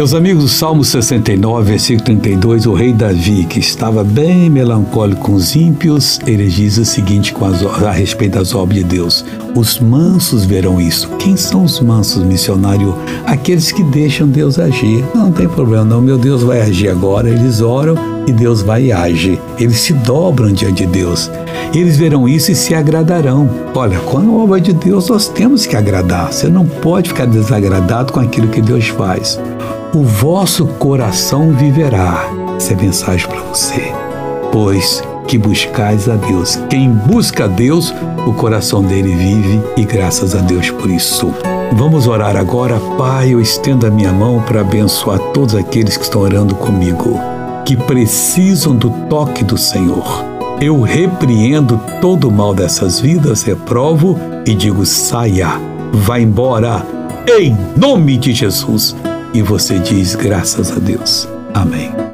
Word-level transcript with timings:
Meus 0.00 0.14
amigos, 0.14 0.52
Salmo 0.52 0.82
69, 0.82 1.72
versículo 1.72 2.06
32, 2.06 2.64
o 2.64 2.72
rei 2.72 2.90
Davi, 2.90 3.44
que 3.44 3.58
estava 3.58 4.02
bem 4.02 4.48
melancólico 4.48 5.26
com 5.26 5.34
os 5.34 5.54
ímpios, 5.54 6.18
ele 6.26 6.48
diz 6.48 6.78
o 6.78 6.86
seguinte 6.86 7.34
as, 7.38 7.62
a 7.84 7.90
respeito 7.90 8.38
das 8.38 8.54
obras 8.54 8.78
de 8.78 8.84
Deus: 8.84 9.22
Os 9.54 9.78
mansos 9.78 10.46
verão 10.46 10.80
isso. 10.80 11.06
Quem 11.18 11.36
são 11.36 11.64
os 11.64 11.80
mansos, 11.80 12.22
missionário? 12.22 12.96
Aqueles 13.26 13.72
que 13.72 13.82
deixam 13.82 14.26
Deus 14.26 14.58
agir. 14.58 15.04
Não, 15.14 15.30
tem 15.30 15.46
problema, 15.46 15.84
não. 15.84 16.00
Meu 16.00 16.16
Deus 16.16 16.42
vai 16.42 16.62
agir 16.62 16.88
agora. 16.88 17.28
Eles 17.28 17.60
oram 17.60 17.94
e 18.26 18.32
Deus 18.32 18.62
vai 18.62 18.84
e 18.84 18.92
age. 18.92 19.38
Eles 19.58 19.80
se 19.80 19.92
dobram 19.92 20.50
diante 20.50 20.86
de 20.86 20.92
Deus. 20.92 21.30
Eles 21.74 21.98
verão 21.98 22.26
isso 22.26 22.50
e 22.50 22.54
se 22.54 22.74
agradarão. 22.74 23.50
Olha, 23.74 23.98
com 23.98 24.16
a 24.16 24.42
obra 24.44 24.62
de 24.62 24.72
Deus 24.72 25.10
nós 25.10 25.28
temos 25.28 25.66
que 25.66 25.76
agradar. 25.76 26.32
Você 26.32 26.48
não 26.48 26.64
pode 26.64 27.10
ficar 27.10 27.26
desagradado 27.26 28.14
com 28.14 28.20
aquilo 28.20 28.48
que 28.48 28.62
Deus 28.62 28.88
faz 28.88 29.38
o 29.94 30.04
vosso 30.04 30.66
coração 30.66 31.52
viverá. 31.52 32.24
Essa 32.56 32.74
é 32.74 32.76
a 32.76 32.80
mensagem 32.80 33.26
para 33.26 33.40
você. 33.40 33.92
Pois 34.52 35.02
que 35.26 35.36
buscais 35.38 36.08
a 36.08 36.16
Deus. 36.16 36.56
Quem 36.68 36.90
busca 36.90 37.44
a 37.44 37.48
Deus, 37.48 37.92
o 38.26 38.32
coração 38.32 38.82
dele 38.82 39.14
vive 39.14 39.60
e 39.76 39.84
graças 39.84 40.34
a 40.34 40.40
Deus 40.40 40.70
por 40.70 40.90
isso. 40.90 41.32
Vamos 41.72 42.06
orar 42.06 42.36
agora, 42.36 42.78
Pai. 42.98 43.34
Eu 43.34 43.40
estendo 43.40 43.86
a 43.86 43.90
minha 43.90 44.12
mão 44.12 44.42
para 44.42 44.60
abençoar 44.60 45.18
todos 45.32 45.54
aqueles 45.54 45.96
que 45.96 46.04
estão 46.04 46.22
orando 46.22 46.54
comigo, 46.54 47.18
que 47.64 47.76
precisam 47.76 48.74
do 48.74 48.90
toque 49.08 49.44
do 49.44 49.56
Senhor. 49.56 50.24
Eu 50.60 50.80
repreendo 50.82 51.80
todo 52.00 52.28
o 52.28 52.32
mal 52.32 52.54
dessas 52.54 53.00
vidas, 53.00 53.42
reprovo 53.42 54.18
e 54.46 54.54
digo: 54.54 54.84
saia, 54.84 55.60
vá 55.92 56.18
embora, 56.20 56.84
em 57.38 57.56
nome 57.76 58.16
de 58.18 58.32
Jesus 58.32 58.96
e 59.32 59.42
você 59.42 59.78
diz 59.78 60.14
graças 60.14 60.70
a 60.72 60.78
Deus. 60.78 61.28
Amém. 61.54 62.09